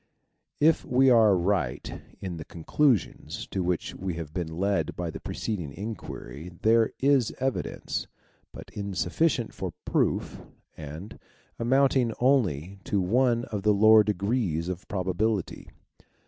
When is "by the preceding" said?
4.95-5.71